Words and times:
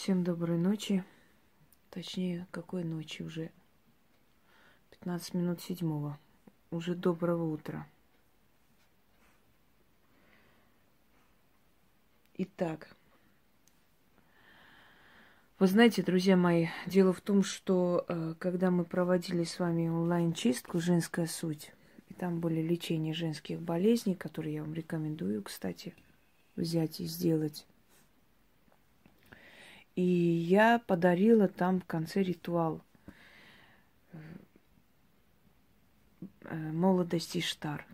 Всем 0.00 0.22
доброй 0.22 0.58
ночи. 0.58 1.02
Точнее, 1.90 2.46
какой 2.52 2.84
ночи 2.84 3.22
уже? 3.22 3.50
15 4.90 5.34
минут 5.34 5.60
седьмого. 5.60 6.20
Уже 6.70 6.94
доброго 6.94 7.52
утра. 7.52 7.84
Итак, 12.34 12.94
вы 15.58 15.66
знаете, 15.66 16.04
друзья 16.04 16.36
мои, 16.36 16.68
дело 16.86 17.12
в 17.12 17.20
том, 17.20 17.42
что 17.42 18.04
э, 18.06 18.34
когда 18.38 18.70
мы 18.70 18.84
проводили 18.84 19.42
с 19.42 19.58
вами 19.58 19.88
онлайн-чистку 19.88 20.78
«Женская 20.78 21.26
суть», 21.26 21.72
и 22.08 22.14
там 22.14 22.38
были 22.38 22.62
лечения 22.62 23.14
женских 23.14 23.60
болезней, 23.60 24.14
которые 24.14 24.54
я 24.54 24.62
вам 24.62 24.74
рекомендую, 24.74 25.42
кстати, 25.42 25.96
взять 26.54 27.00
и 27.00 27.04
сделать. 27.04 27.66
И 29.98 30.00
я 30.00 30.78
подарила 30.78 31.48
там 31.48 31.80
в 31.80 31.84
конце 31.84 32.22
ритуал 32.22 32.84
э, 36.42 36.56
молодости 36.70 37.40
Штар. 37.40 37.84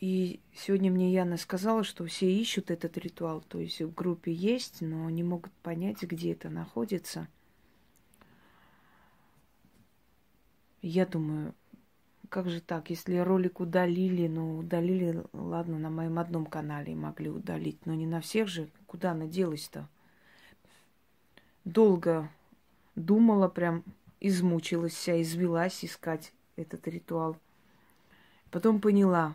И 0.00 0.38
сегодня 0.54 0.90
мне 0.90 1.14
Яна 1.14 1.38
сказала, 1.38 1.82
что 1.82 2.04
все 2.04 2.30
ищут 2.30 2.70
этот 2.70 2.98
ритуал, 2.98 3.40
то 3.40 3.58
есть 3.58 3.80
в 3.80 3.94
группе 3.94 4.30
есть, 4.30 4.82
но 4.82 5.08
не 5.08 5.22
могут 5.22 5.54
понять, 5.62 6.02
где 6.02 6.32
это 6.32 6.50
находится. 6.50 7.28
Я 10.82 11.06
думаю, 11.06 11.54
как 12.32 12.48
же 12.48 12.62
так, 12.62 12.88
если 12.88 13.18
ролик 13.18 13.60
удалили, 13.60 14.26
ну, 14.26 14.60
удалили, 14.60 15.22
ладно, 15.34 15.78
на 15.78 15.90
моем 15.90 16.18
одном 16.18 16.46
канале 16.46 16.94
могли 16.94 17.28
удалить, 17.28 17.84
но 17.84 17.92
не 17.92 18.06
на 18.06 18.22
всех 18.22 18.48
же, 18.48 18.70
куда 18.86 19.10
она 19.10 19.26
делась-то? 19.26 19.86
Долго 21.66 22.30
думала, 22.94 23.48
прям 23.48 23.84
измучилась 24.18 24.94
вся, 24.94 25.20
извелась 25.20 25.84
искать 25.84 26.32
этот 26.56 26.88
ритуал. 26.88 27.36
Потом 28.50 28.80
поняла, 28.80 29.34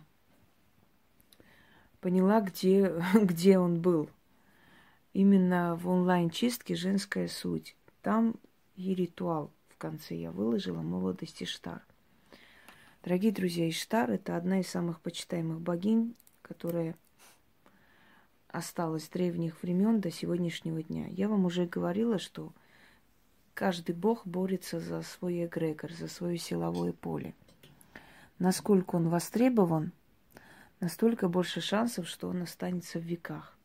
поняла, 2.01 2.41
где, 2.41 2.99
где 3.13 3.59
он 3.59 3.79
был. 3.79 4.09
Именно 5.13 5.75
в 5.75 5.87
онлайн-чистке 5.87 6.75
«Женская 6.75 7.27
суть». 7.27 7.75
Там 8.01 8.33
и 8.75 8.95
ритуал 8.95 9.51
в 9.69 9.77
конце 9.77 10.15
я 10.15 10.31
выложила 10.31 10.81
«Молодость 10.81 11.43
Иштар». 11.43 11.83
Дорогие 13.07 13.31
друзья, 13.31 13.69
Иштар– 13.69 14.11
это 14.11 14.35
одна 14.35 14.59
из 14.59 14.67
самых 14.67 14.99
почитаемых 14.99 15.61
богинь, 15.61 16.13
которая 16.41 16.93
осталась 18.49 19.05
с 19.05 19.07
древних 19.09 19.63
времен 19.63 20.01
до 20.01 20.11
сегодняшнего 20.11 20.83
дня. 20.83 21.07
Я 21.07 21.29
вам 21.29 21.45
уже 21.45 21.67
говорила, 21.67 22.19
что 22.19 22.51
каждый 23.53 23.95
бог 23.95 24.27
борется 24.27 24.81
за 24.81 25.03
свой 25.03 25.45
эгрегор, 25.45 25.93
за 25.93 26.09
свое 26.09 26.37
силовое 26.37 26.91
поле. 26.91 27.33
Насколько 28.39 28.97
он 28.97 29.07
востребован, 29.07 29.93
настолько 30.81 31.29
больше 31.29 31.61
шансов, 31.61 32.09
что 32.09 32.27
он 32.27 32.41
останется 32.41 32.99
в 32.99 33.03
веках. 33.03 33.57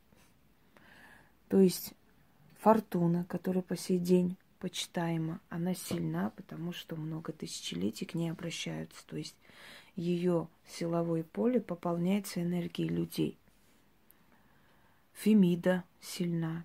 То 1.49 1.59
есть 1.59 1.95
фортуна, 2.59 3.25
которая 3.25 3.61
по 3.61 3.75
сей 3.75 3.99
день 3.99 4.37
почитаема, 4.63 5.41
она 5.49 5.73
сильна, 5.73 6.29
потому 6.37 6.71
что 6.71 6.95
много 6.95 7.33
тысячелетий 7.33 8.07
к 8.07 8.13
ней 8.13 8.29
обращаются. 8.29 9.05
То 9.07 9.17
есть 9.17 9.35
ее 9.97 10.47
силовое 10.65 11.23
поле 11.23 11.59
пополняется 11.59 12.41
энергией 12.41 12.87
людей. 12.87 13.37
Фемида 15.15 15.83
сильна. 15.99 16.63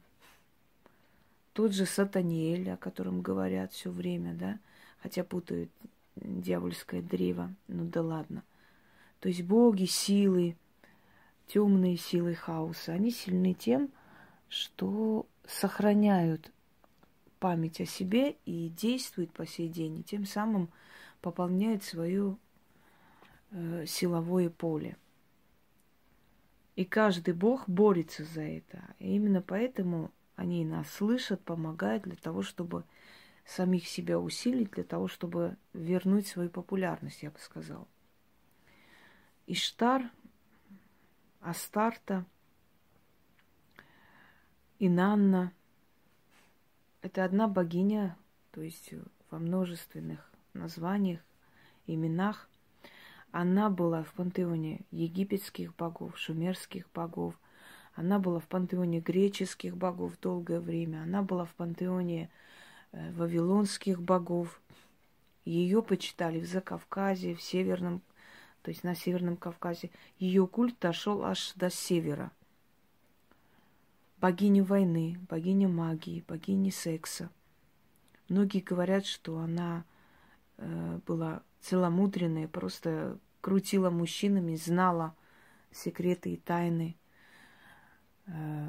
Тот 1.54 1.72
же 1.72 1.86
Сатаниэль, 1.86 2.70
о 2.70 2.76
котором 2.76 3.20
говорят 3.20 3.72
все 3.72 3.90
время, 3.90 4.32
да, 4.32 4.60
хотя 5.02 5.24
путают 5.24 5.68
дьявольское 6.14 7.02
древо, 7.02 7.52
ну 7.66 7.84
да 7.84 8.00
ладно. 8.00 8.44
То 9.18 9.28
есть 9.28 9.42
боги, 9.42 9.86
силы, 9.86 10.56
темные 11.48 11.96
силы 11.96 12.36
хаоса, 12.36 12.92
они 12.92 13.10
сильны 13.10 13.54
тем, 13.54 13.90
что 14.48 15.26
сохраняют 15.48 16.52
память 17.38 17.80
о 17.80 17.86
себе 17.86 18.36
и 18.44 18.68
действует 18.68 19.32
по 19.32 19.46
сей 19.46 19.68
день, 19.68 20.00
и 20.00 20.04
тем 20.04 20.24
самым 20.24 20.70
пополняет 21.20 21.82
свое 21.82 22.36
э, 23.50 23.86
силовое 23.86 24.50
поле. 24.50 24.96
И 26.76 26.84
каждый 26.84 27.34
бог 27.34 27.68
борется 27.68 28.24
за 28.24 28.42
это. 28.42 28.82
И 28.98 29.14
именно 29.16 29.42
поэтому 29.42 30.12
они 30.36 30.64
нас 30.64 30.88
слышат, 30.90 31.40
помогают 31.42 32.04
для 32.04 32.16
того, 32.16 32.42
чтобы 32.42 32.84
самих 33.44 33.88
себя 33.88 34.20
усилить, 34.20 34.70
для 34.72 34.84
того, 34.84 35.08
чтобы 35.08 35.56
вернуть 35.72 36.28
свою 36.28 36.50
популярность, 36.50 37.22
я 37.22 37.30
бы 37.30 37.38
сказала. 37.38 37.88
Иштар, 39.46 40.10
Астарта, 41.40 42.24
Инанна– 44.78 45.52
это 47.02 47.24
одна 47.24 47.48
богиня, 47.48 48.16
то 48.50 48.60
есть 48.60 48.92
во 49.30 49.38
множественных 49.38 50.30
названиях, 50.52 51.20
именах. 51.86 52.48
Она 53.30 53.70
была 53.70 54.02
в 54.02 54.12
пантеоне 54.14 54.80
египетских 54.90 55.74
богов, 55.76 56.18
шумерских 56.18 56.88
богов. 56.94 57.38
Она 57.94 58.18
была 58.18 58.40
в 58.40 58.46
пантеоне 58.46 59.00
греческих 59.00 59.76
богов 59.76 60.18
долгое 60.20 60.60
время. 60.60 61.02
Она 61.02 61.22
была 61.22 61.44
в 61.44 61.54
пантеоне 61.54 62.30
э, 62.92 63.12
вавилонских 63.12 64.00
богов. 64.00 64.60
Ее 65.44 65.82
почитали 65.82 66.40
в 66.40 66.46
Закавказье, 66.46 67.34
в 67.34 67.42
Северном, 67.42 68.02
то 68.62 68.70
есть 68.70 68.82
на 68.82 68.94
Северном 68.94 69.36
Кавказе. 69.36 69.90
Ее 70.18 70.46
культ 70.46 70.76
дошел 70.80 71.22
аж 71.24 71.52
до 71.54 71.70
севера 71.70 72.32
богиня 74.20 74.64
войны, 74.64 75.18
богиня 75.28 75.68
магии, 75.68 76.24
богиня 76.26 76.70
секса. 76.70 77.30
Многие 78.28 78.60
говорят, 78.60 79.06
что 79.06 79.38
она 79.38 79.84
э, 80.58 81.00
была 81.06 81.42
целомудренная, 81.60 82.48
просто 82.48 83.18
крутила 83.40 83.90
мужчинами, 83.90 84.54
знала 84.56 85.14
секреты 85.70 86.34
и 86.34 86.36
тайны 86.36 86.96
э, 88.26 88.68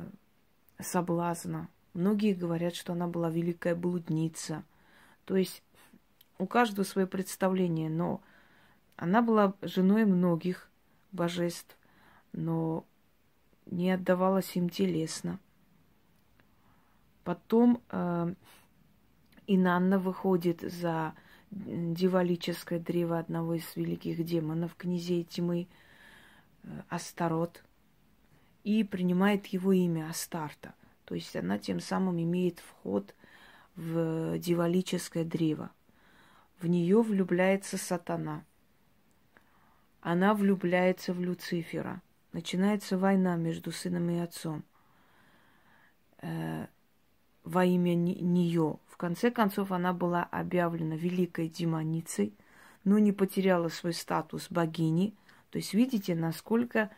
соблазна. 0.80 1.70
Многие 1.94 2.34
говорят, 2.34 2.76
что 2.76 2.94
она 2.94 3.08
была 3.08 3.30
великая 3.30 3.76
блудница. 3.76 4.64
То 5.26 5.36
есть 5.36 5.64
у 6.38 6.46
каждого 6.46 6.86
свое 6.86 7.08
представление, 7.08 7.90
но 7.90 8.22
она 8.96 9.22
была 9.22 9.54
женой 9.62 10.06
многих 10.06 10.70
божеств, 11.12 11.76
но 12.32 12.86
не 13.69 13.91
отдавалась 13.91 14.56
им 14.56 14.69
телесно. 14.69 15.40
Потом 17.24 17.81
э, 17.90 18.34
Инанна 19.47 20.00
выходит 20.00 20.62
за 20.62 21.13
дивалическое 21.52 22.79
древо 22.79 23.19
одного 23.19 23.56
из 23.56 23.75
великих 23.75 24.24
демонов, 24.24 24.75
князей 24.75 25.24
тьмы 25.24 25.68
э, 26.63 26.81
Астарот, 26.90 27.63
и 28.63 28.84
принимает 28.84 29.47
его 29.47 29.72
имя 29.72 30.09
Астарта. 30.09 30.74
То 31.06 31.16
есть 31.16 31.35
она 31.35 31.58
тем 31.58 31.79
самым 31.79 32.22
имеет 32.22 32.59
вход 32.59 33.16
в 33.75 34.38
дивалическое 34.40 35.24
древо. 35.24 35.72
В 36.59 36.68
нее 36.68 37.02
влюбляется 37.02 37.78
сатана. 37.78 38.44
Она 40.02 40.34
влюбляется 40.34 41.13
в 41.13 41.19
Люцифера– 41.19 42.02
начинается 42.34 42.97
война 42.97 43.35
между 43.35 43.72
сыном 43.72 44.09
и 44.09 44.19
отцом 44.19 44.63
э, 46.22 46.67
во 47.43 47.66
имя 47.66 47.96
нее. 47.96 48.78
В 48.87 48.97
конце 48.97 49.31
концов, 49.31 49.72
она 49.72 49.93
была 49.93 50.23
объявлена 50.23 50.96
великой 50.96 51.49
демоницей, 51.49 52.34
но 52.84 52.99
не 52.99 53.11
потеряла 53.11 53.70
свой 53.70 53.93
статус 53.93 54.47
богини. 54.49 55.16
То 55.49 55.58
есть, 55.58 55.73
видите, 55.73 56.16
насколько 56.16 56.91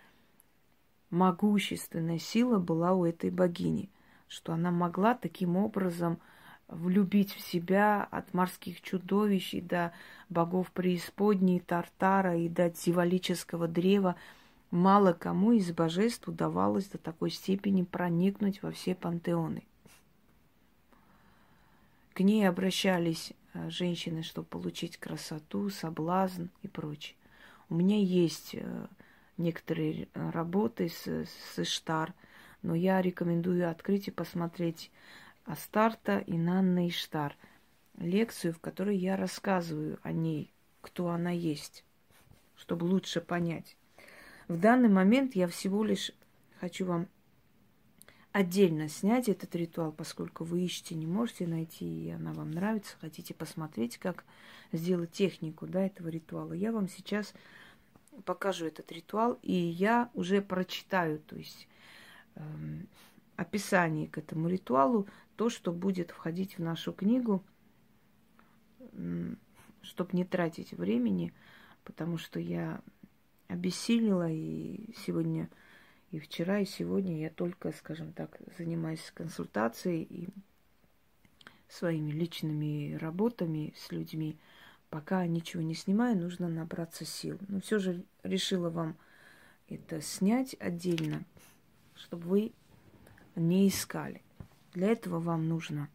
могущественная 1.09 2.19
сила 2.19 2.59
была 2.59 2.93
у 2.93 3.05
этой 3.05 3.29
богини, 3.29 3.89
что 4.27 4.53
она 4.53 4.71
могла 4.71 5.13
таким 5.13 5.57
образом 5.57 6.19
влюбить 6.67 7.33
в 7.33 7.41
себя 7.41 8.07
от 8.09 8.33
морских 8.33 8.81
чудовищ 8.81 9.53
и 9.53 9.61
до 9.61 9.93
богов 10.29 10.71
преисподней, 10.71 11.59
Тартара 11.59 12.37
и 12.37 12.47
до 12.49 12.69
дьяволического 12.69 13.67
древа– 13.67 14.15
Мало 14.71 15.11
кому 15.11 15.51
из 15.51 15.69
божеств 15.73 16.29
удавалось 16.29 16.87
до 16.87 16.97
такой 16.97 17.29
степени 17.29 17.83
проникнуть 17.83 18.63
во 18.63 18.71
все 18.71 18.95
пантеоны. 18.95 19.63
К 22.13 22.21
ней 22.21 22.47
обращались 22.47 23.33
э, 23.53 23.69
женщины, 23.69 24.23
чтобы 24.23 24.47
получить 24.47 24.95
красоту, 24.95 25.69
соблазн 25.69 26.45
и 26.61 26.69
прочее. 26.69 27.17
У 27.69 27.75
меня 27.75 27.97
есть 27.97 28.51
э, 28.53 28.87
некоторые 29.37 30.07
работы 30.13 30.87
с, 30.87 31.05
с 31.05 31.59
Иштар, 31.59 32.13
Но 32.61 32.73
я 32.73 33.01
рекомендую 33.01 33.69
открыть 33.69 34.07
и 34.07 34.11
посмотреть 34.11 34.89
Астарта 35.45 36.19
и 36.19 36.37
Нанна 36.37 36.87
Иштар. 36.87 37.35
Лекцию, 37.97 38.53
в 38.53 38.59
которой 38.59 38.95
я 38.95 39.17
рассказываю 39.17 39.99
о 40.01 40.13
ней, 40.13 40.53
кто 40.79 41.09
она 41.09 41.31
есть, 41.31 41.83
чтобы 42.55 42.85
лучше 42.85 43.19
понять. 43.19 43.75
В 44.51 44.59
данный 44.59 44.89
момент 44.89 45.33
я 45.33 45.47
всего 45.47 45.81
лишь 45.81 46.11
хочу 46.59 46.85
вам 46.85 47.07
отдельно 48.33 48.89
снять 48.89 49.29
этот 49.29 49.55
ритуал, 49.55 49.93
поскольку 49.93 50.43
вы 50.43 50.65
ищете, 50.65 50.93
не 50.93 51.07
можете 51.07 51.47
найти, 51.47 51.85
и 51.85 52.09
она 52.09 52.33
вам 52.33 52.51
нравится, 52.51 52.97
хотите 52.99 53.33
посмотреть, 53.33 53.97
как 53.97 54.25
сделать 54.73 55.13
технику 55.13 55.67
да, 55.67 55.85
этого 55.85 56.09
ритуала. 56.09 56.51
Я 56.51 56.73
вам 56.73 56.89
сейчас 56.89 57.33
покажу 58.25 58.65
этот 58.65 58.91
ритуал, 58.91 59.39
и 59.41 59.53
я 59.53 60.09
уже 60.13 60.41
прочитаю, 60.41 61.19
то 61.19 61.37
есть 61.37 61.69
э, 62.35 62.41
описание 63.37 64.09
к 64.09 64.17
этому 64.17 64.49
ритуалу, 64.49 65.07
то, 65.37 65.49
что 65.49 65.71
будет 65.71 66.11
входить 66.11 66.57
в 66.57 66.61
нашу 66.61 66.91
книгу, 66.91 67.41
э, 68.79 69.33
чтобы 69.81 70.09
не 70.11 70.25
тратить 70.25 70.73
времени, 70.73 71.33
потому 71.85 72.17
что 72.17 72.37
я 72.37 72.81
обессилила, 73.51 74.29
и 74.29 74.93
сегодня, 75.05 75.49
и 76.11 76.19
вчера, 76.19 76.59
и 76.59 76.65
сегодня 76.65 77.19
я 77.19 77.29
только, 77.29 77.71
скажем 77.71 78.13
так, 78.13 78.39
занимаюсь 78.57 79.11
консультацией 79.13 80.03
и 80.03 80.29
своими 81.67 82.11
личными 82.11 82.95
работами 82.95 83.73
с 83.77 83.91
людьми– 83.91 84.37
Пока 84.91 85.25
ничего 85.25 85.63
не 85.63 85.73
снимаю, 85.73 86.17
нужно 86.17 86.49
набраться 86.49 87.05
сил. 87.05 87.39
Но 87.47 87.61
все 87.61 87.79
же 87.79 88.03
решила 88.23 88.69
вам 88.69 88.97
это 89.69 90.01
снять 90.01 90.53
отдельно, 90.59 91.23
чтобы 91.95 92.27
вы 92.27 92.51
не 93.37 93.69
искали. 93.69 94.21
Для 94.73 94.89
этого 94.89 95.21
вам 95.21 95.47
нужно 95.47 95.87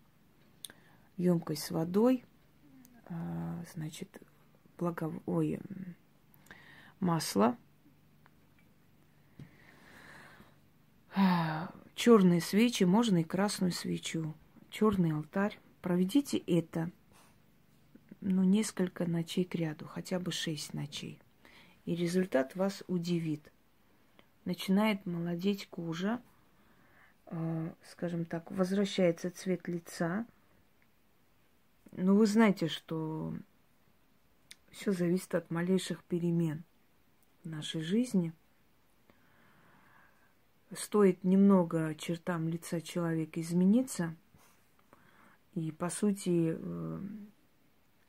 емкость 1.19 1.65
с 1.65 1.71
водой, 1.71 2.25
а, 3.11 3.63
значит, 3.75 4.09
благов... 4.79 5.13
масло, 7.07 7.57
черные 11.95 12.41
свечи, 12.41 12.83
можно 12.83 13.19
и 13.19 13.25
красную 13.25 13.71
свечу, 13.71 14.35
черный 14.71 15.13
алтарь. 15.13 15.59
Проведите 15.83 16.37
это 16.37 16.91
ну, 18.21 18.43
несколько 18.43 19.07
ночей 19.07 19.45
к 19.45 19.55
ряду, 19.55 19.87
хотя 19.87 20.19
бы 20.19 20.33
шесть 20.33 20.75
ночей. 20.75 21.21
И 21.85 21.95
результат 21.95 22.57
вас 22.57 22.83
удивит. 22.89 23.53
Начинает 24.45 25.07
молодеть 25.07 25.69
кожа, 25.69 26.21
э, 27.27 27.71
скажем 27.89 28.25
так, 28.25 28.51
возвращается 28.51 29.31
цвет 29.31 29.69
лица. 29.69 30.27
Но 31.93 32.17
вы 32.17 32.27
знаете, 32.27 32.67
что 32.67 33.33
все 34.73 34.91
зависит 34.91 35.37
от 35.37 35.53
малейших 35.53 36.03
перемен 36.03 36.65
нашей 37.47 37.81
жизни. 37.81 38.33
Стоит 40.73 41.23
немного 41.25 41.95
чертам 41.95 42.49
лица 42.49 42.81
человека 42.81 43.41
измениться, 43.41 44.15
и, 45.55 45.73
по 45.73 45.89
сути, 45.89 46.57
э, 46.59 47.01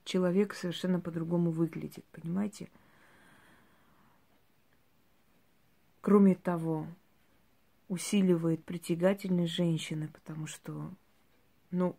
человек 0.03 0.53
совершенно 0.53 0.99
по-другому 0.99 1.51
выглядит, 1.51 2.03
понимаете? 2.11 2.69
Кроме 6.01 6.35
того, 6.35 6.87
усиливает 7.87 8.63
притягательность 8.63 9.53
женщины, 9.53 10.09
потому 10.09 10.47
что, 10.47 10.91
ну, 11.71 11.95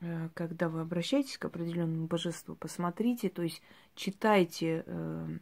э, 0.00 0.28
когда 0.34 0.68
вы 0.68 0.80
обращаетесь 0.80 1.38
к 1.38 1.44
определенному 1.44 2.06
божеству, 2.06 2.54
посмотрите, 2.56 3.30
то 3.30 3.42
есть 3.42 3.62
читайте 3.94 4.84
э, 4.86 5.38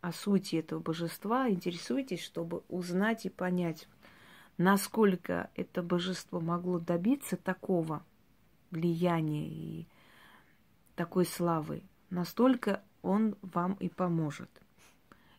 о 0.00 0.12
сути 0.12 0.56
этого 0.56 0.80
божества, 0.80 1.48
интересуйтесь, 1.48 2.22
чтобы 2.22 2.62
узнать 2.68 3.26
и 3.26 3.30
понять, 3.30 3.88
насколько 4.56 5.50
это 5.54 5.82
божество 5.82 6.40
могло 6.40 6.78
добиться 6.78 7.36
такого 7.36 8.04
влияния 8.70 9.48
и 9.48 9.86
такой 10.94 11.26
славы, 11.26 11.82
настолько 12.10 12.82
он 13.02 13.36
вам 13.42 13.74
и 13.74 13.88
поможет. 13.88 14.50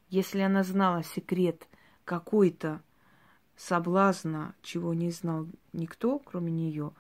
Если 0.09 0.39
она 0.39 0.63
знала 0.63 1.03
секрет 1.03 1.67
какой-то 2.05 2.81
соблазна, 3.55 4.55
чего 4.61 4.93
не 4.93 5.11
знал 5.11 5.47
никто, 5.73 6.19
кроме 6.19 6.51
нее, 6.51 6.93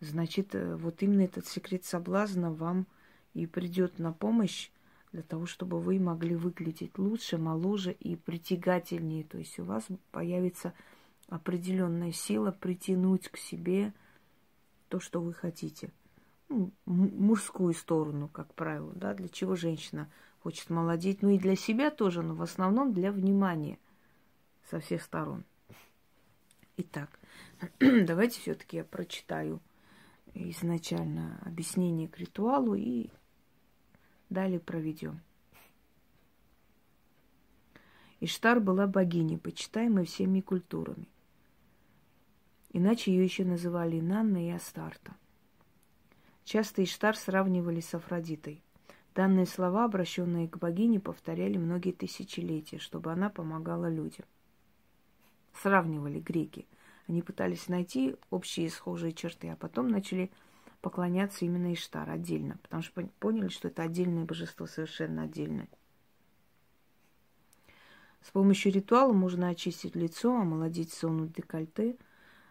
значит, 0.00 0.54
э, 0.54 0.76
вот 0.76 1.02
именно 1.02 1.22
этот 1.22 1.46
секрет 1.46 1.84
соблазна 1.84 2.52
вам 2.52 2.86
и 3.34 3.46
придет 3.46 3.98
на 3.98 4.12
помощь 4.12 4.70
для 5.12 5.22
того, 5.22 5.46
чтобы 5.46 5.80
вы 5.80 5.98
могли 5.98 6.34
выглядеть 6.34 6.98
лучше, 6.98 7.38
моложе 7.38 7.92
и 7.92 8.16
притягательнее. 8.16 9.24
То 9.24 9.38
есть 9.38 9.58
у 9.58 9.64
вас 9.64 9.86
появится 10.10 10.72
определенная 11.28 12.12
сила 12.12 12.50
притянуть 12.52 13.28
к 13.28 13.36
себе 13.36 13.92
то, 14.88 15.00
что 15.00 15.20
вы 15.20 15.32
хотите– 15.32 15.90
ну, 16.52 16.70
мужскую 16.84 17.72
сторону, 17.72 18.28
как 18.28 18.52
правило, 18.54 18.92
да, 18.94 19.14
для 19.14 19.28
чего 19.28 19.56
женщина 19.56 20.10
хочет 20.40 20.70
молодеть, 20.70 21.22
ну 21.22 21.30
и 21.30 21.38
для 21.38 21.56
себя 21.56 21.90
тоже, 21.90 22.22
но 22.22 22.34
в 22.34 22.42
основном 22.42 22.92
для 22.92 23.10
внимания 23.10 23.78
со 24.70 24.80
всех 24.80 25.02
сторон. 25.02 25.44
Итак, 26.76 27.18
давайте 27.80 28.40
все-таки 28.40 28.78
я 28.78 28.84
прочитаю 28.84 29.60
изначально 30.34 31.40
объяснение 31.44 32.08
к 32.08 32.18
ритуалу 32.18 32.74
и 32.74 33.08
далее 34.32 34.60
проведем. 34.60 35.20
Иштар 38.20 38.60
была 38.60 38.86
богиней, 38.86 39.38
почитаемой 39.38 40.06
всеми 40.06 40.40
культурами. 40.40 41.08
Иначе 42.72 43.12
ее 43.12 43.24
еще 43.24 43.44
называли 43.44 44.00
Нанна 44.00 44.46
и 44.46 44.50
Астарта. 44.50 45.14
Часто 46.44 46.82
Иштар 46.84 47.16
сравнивали 47.16 47.80
с 47.80 47.94
Афродитой. 47.94 48.62
Данные 49.14 49.46
слова, 49.46 49.84
обращенные 49.84 50.48
к 50.48 50.56
богине, 50.56 50.98
повторяли 50.98 51.58
многие 51.58 51.92
тысячелетия, 51.92 52.78
чтобы 52.78 53.12
она 53.12 53.28
помогала 53.28 53.90
людям. 53.90 54.24
Сравнивали 55.60 56.18
греки. 56.18 56.66
Они 57.08 57.20
пытались 57.20 57.68
найти 57.68 58.16
общие 58.30 58.70
схожие 58.70 59.12
черты, 59.12 59.48
а 59.48 59.56
потом 59.56 59.88
начали 59.88 60.30
поклоняться 60.82 61.44
именно 61.44 61.72
Иштар 61.72 62.10
отдельно, 62.10 62.58
потому 62.58 62.82
что 62.82 63.06
поняли, 63.20 63.48
что 63.48 63.68
это 63.68 63.82
отдельное 63.82 64.24
божество, 64.24 64.66
совершенно 64.66 65.22
отдельное. 65.22 65.68
С 68.20 68.30
помощью 68.30 68.72
ритуала 68.72 69.12
можно 69.12 69.48
очистить 69.48 69.96
лицо, 69.96 70.36
омолодить 70.36 70.92
сон 70.92 71.28
декольте, 71.28 71.96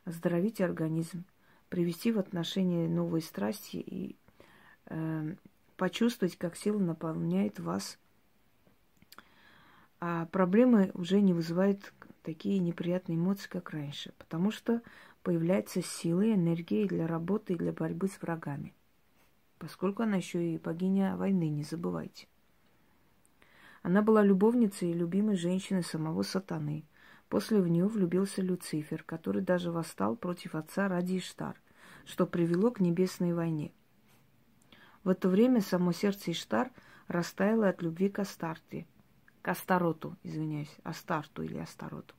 оздоровить 0.06 0.60
организм 0.60 1.26
привести 1.70 2.12
в 2.12 2.20
отношение 2.20 2.90
новые 2.90 3.22
страсти 3.22 3.78
и 3.78 4.18
э, 4.88 5.36
почувствовать, 5.78 6.38
как 6.38 6.58
сила 6.58 6.80
наполняет 6.80 7.60
вас. 7.60 7.98
А 10.02 10.26
проблемы 10.28 10.92
уже 10.94 11.22
не 11.22 11.34
вызывают 11.34 11.94
такие 12.24 12.60
неприятные 12.60 13.18
эмоции, 13.18 13.48
как 13.48 13.70
раньше, 13.70 14.14
потому 14.18 14.52
что 14.52 14.82
появляется 15.24 15.82
сила 15.82 16.22
и 16.22 16.34
энергия 16.34 16.88
для 16.88 17.08
работы 17.08 17.54
и 17.54 17.58
для 17.58 17.72
борьбы 17.72 18.08
с 18.08 18.22
врагами. 18.22 18.74
Поскольку 19.60 20.04
она 20.04 20.18
еще 20.18 20.54
и 20.54 20.58
богиня 20.58 21.16
войны, 21.16 21.50
не 21.50 21.64
забывайте. 21.64 22.28
Она 23.84 24.02
была 24.02 24.24
любовницей 24.24 24.92
и 24.92 24.94
любимой 24.94 25.36
женщиной 25.36 25.84
самого 25.84 26.24
сатаны. 26.24 26.86
После 27.30 27.62
в 27.62 27.68
нее 27.68 27.88
влюбился 27.88 28.42
Люцифер, 28.42 29.04
который 29.04 29.42
даже 29.42 29.72
восстал 29.72 30.16
против 30.16 30.56
отца 30.56 30.88
ради 30.88 31.18
Иштар, 31.18 31.56
что 32.06 32.28
привело 32.28 32.72
к 32.72 32.80
небесной 32.80 33.34
войне. 33.34 33.72
В 35.04 35.10
это 35.10 35.30
время 35.30 35.62
само 35.62 35.94
сердце 35.94 36.32
Иштар 36.32 36.72
растаяло 37.08 37.70
от 37.70 37.82
любви 37.82 38.10
к 38.10 38.20
Астарте, 38.20 38.86
к 39.42 39.48
Астароту, 39.48 40.16
извиняюсь, 40.24 40.76
Астарту 40.84 41.42
или 41.42 41.58
Астароту. 41.58 42.14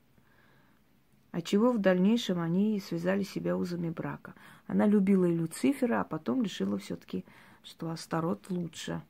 Отчего 1.32 1.72
в 1.72 1.78
дальнейшем 1.78 2.40
они 2.40 2.78
связали 2.78 3.22
себя 3.22 3.56
узами 3.56 3.88
брака. 3.88 4.34
Она 4.66 4.86
любила 4.86 5.24
и 5.24 5.34
Люцифера, 5.34 6.02
а 6.02 6.04
потом 6.04 6.42
решила 6.42 6.78
все-таки, 6.78 7.24
что 7.62 7.90
Астарот 7.90 8.50
лучше. 8.50 9.02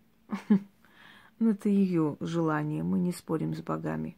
Ну, 1.39 1.51
это 1.51 1.69
ее 1.69 2.19
желание, 2.21 2.85
мы 2.85 3.01
не 3.01 3.11
спорим 3.11 3.53
с 3.53 3.63
богами. 3.63 4.17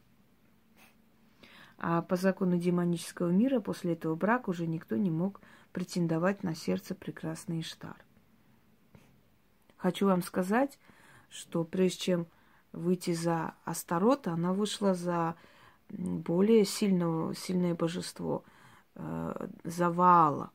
А 1.79 2.03
по 2.03 2.17
закону 2.17 2.59
демонического 2.59 3.31
мира 3.31 3.59
после 3.61 3.93
этого 3.93 4.13
брака 4.13 4.51
уже 4.51 4.67
никто 4.67 4.95
не 4.95 5.09
мог 5.09 5.41
претендовать 5.71 6.43
на 6.43 6.53
сердце 6.53 6.93
прекрасный 6.93 7.61
Иштар. 7.61 7.95
Хочу 9.77 10.05
вам 10.05 10.21
сказать, 10.21 10.77
что 11.29 11.63
прежде 11.63 11.97
чем 11.97 12.27
выйти 12.73 13.13
за 13.15 13.55
Астарота, 13.63 14.33
она 14.33 14.53
вышла 14.53 14.93
за 14.93 15.35
более 15.89 16.65
сильного, 16.65 17.35
сильное 17.35 17.75
божество 17.75 18.43
э, 18.95 19.47
Заваала. 19.63 20.51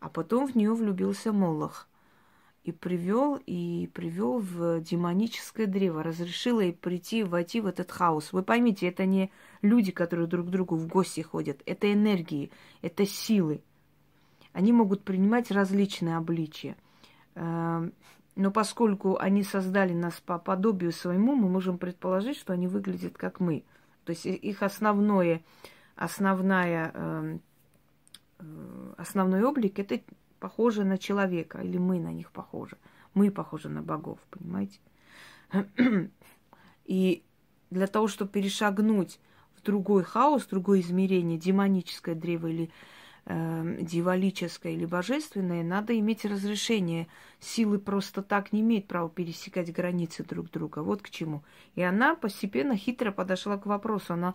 А 0.00 0.08
потом 0.08 0.46
в 0.46 0.54
нее 0.54 0.74
влюбился 0.74 1.32
Молох 1.32 1.88
и 2.66 2.72
привел, 2.72 3.40
и 3.46 3.88
привел 3.94 4.40
в 4.40 4.80
демоническое 4.80 5.66
древо, 5.66 6.02
разрешил 6.02 6.60
ей 6.60 6.72
прийти, 6.72 7.22
войти 7.22 7.60
в 7.60 7.66
этот 7.66 7.92
хаос. 7.92 8.32
Вы 8.32 8.42
поймите, 8.42 8.88
это 8.88 9.06
не 9.06 9.30
люди, 9.62 9.92
которые 9.92 10.26
друг 10.26 10.48
к 10.48 10.50
другу 10.50 10.76
в 10.76 10.88
гости 10.88 11.20
ходят, 11.20 11.62
это 11.64 11.92
энергии, 11.92 12.50
это 12.82 13.06
силы. 13.06 13.62
Они 14.52 14.72
могут 14.72 15.04
принимать 15.04 15.50
различные 15.50 16.16
обличия. 16.16 16.76
Эм, 17.36 17.92
но 18.34 18.50
поскольку 18.50 19.16
они 19.16 19.42
создали 19.44 19.92
нас 19.92 20.20
по 20.20 20.38
подобию 20.38 20.92
своему, 20.92 21.36
мы 21.36 21.48
можем 21.48 21.78
предположить, 21.78 22.36
что 22.36 22.52
они 22.52 22.66
выглядят 22.66 23.16
как 23.16 23.38
мы. 23.38 23.64
То 24.06 24.12
есть 24.12 24.24
их 24.24 24.62
основное, 24.62 25.42
основная, 25.96 26.92
эм, 26.94 27.42
э, 28.38 28.94
основной 28.96 29.42
облик 29.42 29.80
это 29.80 30.00
похоже 30.38 30.84
на 30.84 30.96
человека, 30.96 31.58
или 31.58 31.76
мы 31.76 31.98
на 31.98 32.12
них 32.12 32.30
похожи. 32.30 32.78
Мы 33.14 33.32
похожи 33.32 33.68
на 33.68 33.82
богов, 33.82 34.20
понимаете? 34.30 34.78
И 36.84 37.24
для 37.70 37.88
того, 37.88 38.06
чтобы 38.06 38.30
перешагнуть 38.30 39.18
в 39.56 39.62
другой 39.62 40.04
хаос, 40.04 40.44
в 40.44 40.50
другое 40.50 40.80
измерение, 40.80 41.36
демоническое 41.36 42.14
древо 42.14 42.46
или 42.46 42.70
э, 43.26 43.76
дьяволическое 43.80 44.72
или 44.72 44.86
божественное, 44.86 45.62
надо 45.62 45.98
иметь 45.98 46.24
разрешение. 46.24 47.08
Силы 47.40 47.78
просто 47.78 48.22
так 48.22 48.52
не 48.52 48.60
имеют 48.60 48.86
права 48.86 49.10
пересекать 49.10 49.72
границы 49.72 50.24
друг 50.24 50.50
друга. 50.50 50.80
Вот 50.80 51.02
к 51.02 51.10
чему. 51.10 51.42
И 51.74 51.82
она 51.82 52.14
постепенно 52.14 52.76
хитро 52.76 53.12
подошла 53.12 53.58
к 53.58 53.66
вопросу. 53.66 54.14
Она 54.14 54.34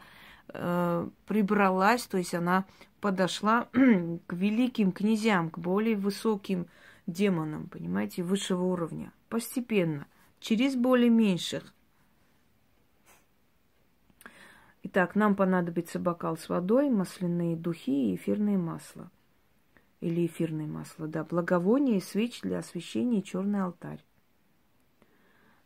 э, 0.50 1.07
прибралась, 1.25 2.05
то 2.05 2.17
есть 2.17 2.36
она 2.36 2.65
подошла 3.00 3.67
к 3.71 4.33
великим 4.33 4.91
князьям, 4.91 5.50
к 5.50 5.57
более 5.57 5.95
высоким 5.95 6.67
демонам, 7.07 7.67
понимаете, 7.67 8.24
высшего 8.24 8.63
уровня. 8.63 9.12
Постепенно, 9.29 10.05
через 10.39 10.75
более 10.75 11.10
меньших. 11.10 11.74
Итак, 14.83 15.15
нам 15.15 15.35
понадобится 15.35 16.00
бокал 16.00 16.38
с 16.38 16.50
водой, 16.50 16.89
масляные 16.89 17.55
духи 17.55 18.11
и 18.11 18.15
эфирное 18.15 18.57
масло. 18.57 19.11
Или 20.00 20.25
эфирное 20.25 20.65
масло, 20.65 21.07
да. 21.07 21.23
Благовоние 21.23 21.97
и 21.97 22.01
свеч 22.01 22.41
для 22.41 22.59
освещения 22.59 23.21
черный 23.21 23.61
алтарь. 23.61 24.03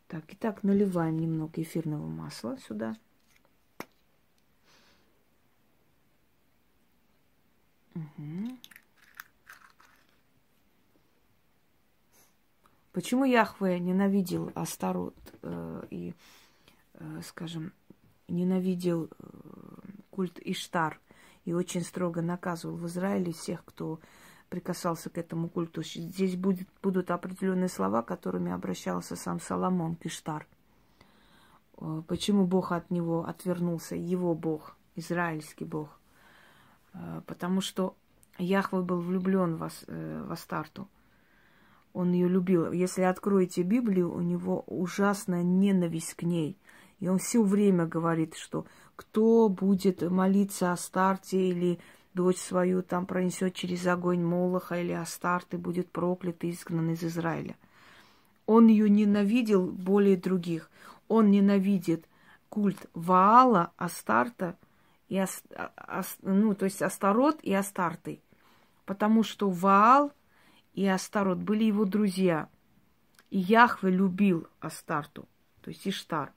Так, 0.08 0.24
итак, 0.28 0.62
наливаем 0.62 1.18
немного 1.18 1.62
эфирного 1.62 2.06
масла 2.06 2.58
сюда. 2.58 2.94
Угу. 7.94 8.58
Почему 12.92 13.24
Яхве 13.24 13.80
ненавидел 13.80 14.52
Астарот 14.54 15.16
э, 15.42 15.82
и, 15.90 16.14
э, 16.94 17.20
скажем, 17.24 17.72
ненавидел 18.28 19.08
э, 19.10 19.26
культ 20.10 20.38
Иштар 20.40 21.00
и 21.44 21.52
очень 21.52 21.82
строго 21.82 22.22
наказывал 22.22 22.76
в 22.76 22.86
Израиле 22.86 23.32
всех, 23.32 23.64
кто 23.64 24.00
прикасался 24.48 25.10
к 25.10 25.18
этому 25.18 25.48
культу. 25.48 25.82
Здесь 25.82 26.36
будет, 26.36 26.68
будут 26.82 27.10
определенные 27.10 27.68
слова, 27.68 28.02
которыми 28.02 28.52
обращался 28.52 29.16
сам 29.16 29.40
Соломон 29.40 29.96
к 29.96 30.06
Иштар. 30.06 30.46
Э, 31.78 32.02
почему 32.06 32.46
Бог 32.46 32.72
от 32.72 32.90
него 32.90 33.24
отвернулся, 33.24 33.96
его 33.96 34.34
Бог, 34.34 34.76
израильский 34.94 35.64
Бог? 35.64 36.00
Э, 36.94 37.22
потому 37.26 37.60
что 37.60 37.96
Яхве 38.38 38.80
был 38.80 39.00
влюблен 39.00 39.56
в, 39.56 39.70
в 39.86 40.32
Астарту. 40.32 40.88
Он 41.94 42.12
ее 42.12 42.28
любил. 42.28 42.70
Если 42.72 43.00
откроете 43.00 43.62
Библию, 43.62 44.12
у 44.12 44.20
него 44.20 44.62
ужасная 44.66 45.42
ненависть 45.42 46.14
к 46.14 46.22
ней– 46.22 46.58
и 46.98 47.08
он 47.08 47.18
все 47.18 47.42
время 47.42 47.86
говорит, 47.86 48.34
что 48.34 48.66
кто 48.96 49.48
будет 49.48 50.02
молиться 50.02 50.72
о 50.72 50.76
старте 50.76 51.50
или 51.50 51.78
дочь 52.14 52.38
свою 52.38 52.82
там 52.82 53.06
пронесет 53.06 53.54
через 53.54 53.86
огонь 53.86 54.22
Молоха 54.22 54.80
или 54.80 54.92
Астарт 54.92 55.52
и 55.54 55.58
будет 55.58 55.90
проклят 55.90 56.42
и 56.44 56.50
изгнан 56.50 56.90
из 56.90 57.04
Израиля. 57.04 57.56
Он 58.46 58.68
ее 58.68 58.88
ненавидел 58.88 59.66
более 59.66 60.16
других. 60.16 60.70
Он 61.08 61.30
ненавидит 61.30 62.08
культ 62.48 62.86
Ваала, 62.94 63.72
Астарта 63.76 64.56
и 65.08 65.18
Ас, 65.18 65.42
Ас, 65.76 66.16
ну, 66.22 66.54
то 66.54 66.64
есть 66.64 66.80
Астарот 66.80 67.40
и 67.42 67.52
Астарты. 67.52 68.22
Потому 68.86 69.22
что 69.22 69.50
Ваал 69.50 70.12
и 70.72 70.86
Астарот 70.86 71.38
были 71.38 71.64
его 71.64 71.84
друзья. 71.84 72.48
И 73.30 73.38
Яхве 73.38 73.90
любил 73.90 74.46
Астарту, 74.60 75.28
то 75.60 75.70
есть 75.70 75.86
Иштар. 75.86 76.32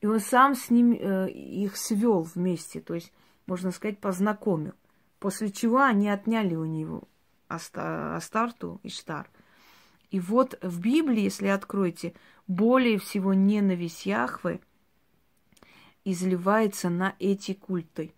И 0.00 0.06
он 0.06 0.20
сам 0.20 0.54
с 0.54 0.70
ним 0.70 0.92
э, 0.92 1.30
их 1.30 1.76
свел 1.76 2.22
вместе, 2.22 2.80
то 2.80 2.94
есть, 2.94 3.12
можно 3.46 3.70
сказать, 3.70 3.98
познакомил. 3.98 4.72
После 5.18 5.50
чего 5.50 5.82
они 5.82 6.08
отняли 6.08 6.54
у 6.54 6.64
него 6.64 7.02
Астарту 7.48 8.80
и 8.82 8.88
Штар. 8.88 9.28
И 10.10 10.18
вот 10.18 10.58
в 10.62 10.80
Библии, 10.80 11.22
если 11.22 11.48
откроете, 11.48 12.14
более 12.46 12.98
всего 12.98 13.34
ненависть 13.34 14.06
Яхвы 14.06 14.60
изливается 16.04 16.88
на 16.88 17.14
эти 17.18 17.52
культы. 17.52 18.14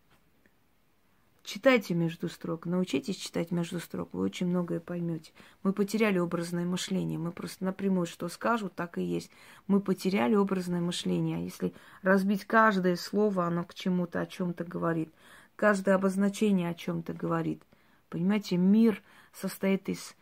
Читайте 1.53 1.93
между 1.93 2.31
строк, 2.31 2.65
научитесь 2.65 3.17
читать 3.17 3.51
между 3.51 3.79
строк, 3.79 4.09
вы 4.15 4.23
очень 4.23 4.47
многое 4.47 4.81
поймете. 4.81 5.33
Мы 5.63 5.75
потеряли 5.75 6.19
образное 6.19 6.65
мышление, 6.65 7.19
мы 7.19 7.31
просто 7.31 7.67
напрямую 7.67 8.07
что 8.07 8.31
скажут, 8.31 8.75
так 8.75 8.97
и 8.97 9.03
есть. 9.03 9.31
Мы 9.67 9.83
потеряли 9.83 10.35
образное 10.35 10.81
мышление. 10.81 11.37
А 11.37 11.41
если 11.41 11.75
разбить 12.01 12.47
каждое 12.47 12.97
слово, 12.97 13.45
оно 13.45 13.65
к 13.65 13.75
чему-то, 13.75 14.23
о 14.23 14.27
чем-то 14.27 14.65
говорит, 14.65 15.13
каждое 15.55 15.95
обозначение 15.95 16.71
о 16.71 16.75
чем-то 16.75 17.13
говорит. 17.13 17.63
Понимаете, 18.09 18.57
мир 18.57 19.03
состоит 19.35 19.91
из 19.91 20.17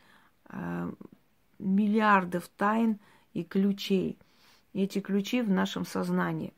э, 0.48 0.92
миллиардов 1.60 2.48
тайн 2.56 2.98
и 3.34 3.44
ключей. 3.44 4.18
И 4.72 4.82
эти 4.82 4.98
ключи 4.98 5.42
в 5.42 5.48
нашем 5.48 5.86
сознании. 5.86 6.52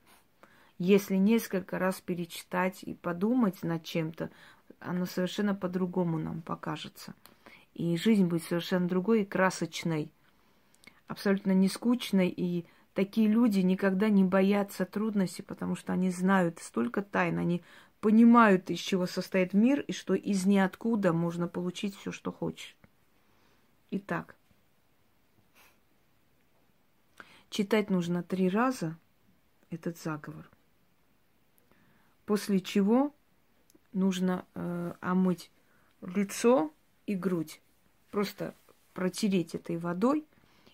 Если 0.79 1.14
несколько 1.14 1.79
раз 1.79 2.00
перечитать 2.00 2.83
и 2.83 2.95
подумать 2.95 3.62
над 3.62 3.85
чем-то, 3.85 4.31
оно 4.85 5.07
совершенно 5.07 5.55
по-другому 5.55 6.19
нам 6.19 6.43
покажется. 6.43 7.15
И 7.75 7.97
жизнь 7.97 8.27
будет 8.27 8.43
совершенно 8.45 8.89
другой 8.89 9.23
и 9.23 9.27
красочной, 9.27 10.12
абсолютно 11.07 11.53
не 11.53 11.69
скучной. 11.69 12.29
И 12.29 12.67
такие 12.95 13.29
люди 13.29 13.61
никогда 13.61 14.09
не 14.09 14.25
боятся 14.25 14.85
трудностей, 14.85 15.43
потому 15.43 15.75
что 15.75 15.93
они 15.93 16.11
знают 16.11 16.59
столько 16.59 17.03
тайн, 17.03 17.39
они 17.39 17.62
понимают, 18.01 18.71
из 18.71 18.81
чего 18.81 19.07
состоит 19.07 19.55
мир, 19.55 19.81
и 19.81 19.93
что 19.93 20.15
из 20.15 20.45
ниоткуда 20.45 21.12
можно 21.12 21.49
получить 21.49 21.97
все, 21.97 22.12
что 22.12 22.33
хочешь. 22.33 22.77
Итак, 23.91 24.37
читать 27.49 27.91
нужно 27.91 28.23
три 28.23 28.49
раза 28.49 28.99
этот 29.71 29.99
заговор. 29.99 30.51
После 32.27 32.61
чего 32.61 33.15
нужно 33.93 34.45
э, 34.55 34.95
омыть 35.01 35.51
лицо 36.01 36.73
и 37.07 37.15
грудь. 37.15 37.61
Просто 38.11 38.55
протереть 38.93 39.55
этой 39.55 39.79
водой 39.79 40.27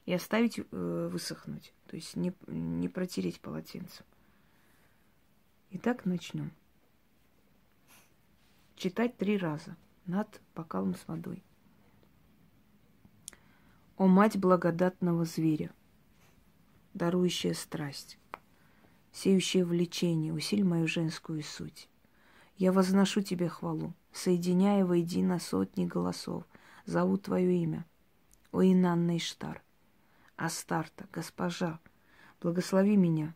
и 0.06 0.12
оставить 0.12 0.58
э, 0.58 1.08
высохнуть. 1.12 1.72
То 1.86 1.96
есть 1.96 2.16
не, 2.16 2.32
не 2.46 2.88
протереть 2.88 3.40
полотенцем. 3.40 4.04
Итак, 5.70 6.04
начнем. 6.04 6.50
Читать 8.76 9.16
три 9.16 9.36
раза 9.36 9.76
над 10.06 10.40
бокалом 10.54 10.94
с 10.94 11.06
водой. 11.06 11.42
О 13.96 14.06
мать 14.06 14.38
благодатного 14.38 15.24
зверя, 15.24 15.72
дарующая 16.94 17.54
страсть, 17.54 18.18
сеющая 19.12 19.64
влечение, 19.64 20.32
усиль 20.32 20.64
мою 20.64 20.86
женскую 20.86 21.42
суть. 21.42 21.88
Я 22.58 22.72
возношу 22.72 23.22
тебе 23.22 23.48
хвалу, 23.48 23.94
соединяя 24.12 24.84
воедино 24.84 25.38
сотни 25.38 25.86
голосов, 25.86 26.42
зову 26.86 27.16
твое 27.16 27.62
имя. 27.62 27.86
О 28.50 28.62
Инанна 28.62 29.16
Иштар, 29.16 29.62
Астарта, 30.36 31.06
госпожа, 31.12 31.78
благослови 32.42 32.96
меня. 32.96 33.34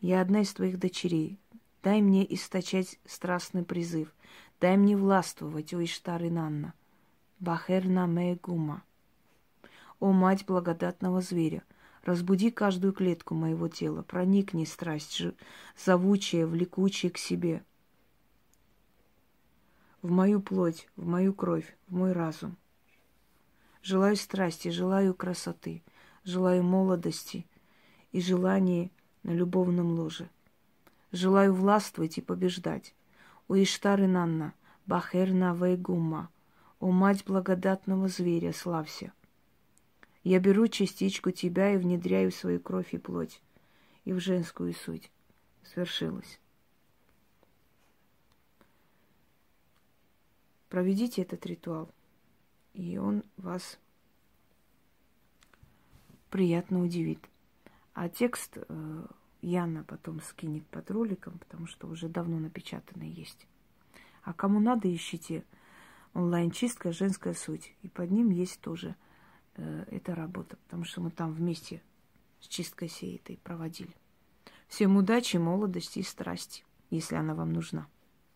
Я 0.00 0.20
одна 0.20 0.40
из 0.40 0.52
твоих 0.52 0.78
дочерей. 0.78 1.38
Дай 1.84 2.02
мне 2.02 2.26
источать 2.34 2.98
страстный 3.06 3.62
призыв. 3.62 4.12
Дай 4.60 4.76
мне 4.76 4.96
властвовать, 4.96 5.72
о 5.72 5.82
Иштар 5.84 6.22
Инанна. 6.24 6.74
Бахер 7.38 7.86
Наме 7.86 8.36
Гума. 8.42 8.82
О 10.00 10.10
мать 10.10 10.46
благодатного 10.46 11.20
зверя, 11.20 11.62
Разбуди 12.04 12.50
каждую 12.50 12.92
клетку 12.92 13.34
моего 13.34 13.68
тела, 13.68 14.02
проникни 14.02 14.64
страсть, 14.64 15.22
зовучая, 15.82 16.46
влекучая 16.46 17.10
к 17.10 17.16
себе, 17.16 17.64
в 20.04 20.10
мою 20.10 20.42
плоть, 20.42 20.86
в 20.96 21.06
мою 21.06 21.32
кровь, 21.32 21.74
в 21.88 21.94
мой 21.94 22.12
разум. 22.12 22.58
Желаю 23.82 24.16
страсти, 24.16 24.68
желаю 24.68 25.14
красоты, 25.14 25.82
желаю 26.24 26.62
молодости 26.62 27.46
и 28.12 28.20
желания 28.20 28.90
на 29.22 29.30
любовном 29.30 29.98
ложе. 29.98 30.28
Желаю 31.10 31.54
властвовать 31.54 32.18
и 32.18 32.20
побеждать. 32.20 32.94
У 33.48 33.54
Иштары 33.54 34.06
Нанна, 34.06 34.52
Бахер 34.84 35.32
Навейгума, 35.32 36.28
о 36.80 36.90
мать 36.90 37.24
благодатного 37.24 38.08
зверя, 38.08 38.52
славься. 38.52 39.10
Я 40.22 40.38
беру 40.38 40.68
частичку 40.68 41.30
тебя 41.30 41.72
и 41.72 41.78
внедряю 41.78 42.30
в 42.30 42.34
свою 42.34 42.60
кровь 42.60 42.92
и 42.92 42.98
плоть, 42.98 43.40
и 44.04 44.12
в 44.12 44.20
женскую 44.20 44.74
суть. 44.74 45.10
Свершилось. 45.62 46.40
Проведите 50.68 51.22
этот 51.22 51.44
ритуал, 51.46 51.90
и 52.72 52.98
он 52.98 53.22
вас 53.36 53.78
приятно 56.30 56.82
удивит. 56.82 57.20
А 57.92 58.08
текст 58.08 58.56
э, 58.56 59.06
Яна 59.40 59.84
потом 59.84 60.20
скинет 60.20 60.66
под 60.66 60.90
роликом, 60.90 61.38
потому 61.38 61.66
что 61.66 61.86
уже 61.86 62.08
давно 62.08 62.38
напечатанный 62.38 63.08
есть. 63.08 63.46
А 64.24 64.32
кому 64.32 64.58
надо, 64.58 64.92
ищите 64.92 65.44
онлайн-чистка 66.14 66.92
«Женская 66.92 67.34
суть». 67.34 67.74
И 67.82 67.88
под 67.88 68.10
ним 68.10 68.30
есть 68.30 68.60
тоже 68.60 68.96
э, 69.56 69.84
эта 69.90 70.14
работа, 70.14 70.56
потому 70.64 70.84
что 70.84 71.00
мы 71.00 71.10
там 71.10 71.32
вместе 71.32 71.82
с 72.40 72.48
чисткой 72.48 72.88
всей 72.88 73.16
этой 73.16 73.36
проводили. 73.36 73.94
Всем 74.66 74.96
удачи, 74.96 75.36
молодости 75.36 76.00
и 76.00 76.02
страсти, 76.02 76.64
если 76.90 77.14
она 77.14 77.34
вам 77.34 77.52
нужна. 77.52 77.86